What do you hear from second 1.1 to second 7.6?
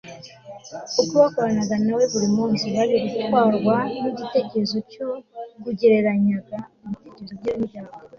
bakoranaga nawe buri munsi, baje gutwarwa n'igitekerezo cyo kugereranyaga ibihembo bye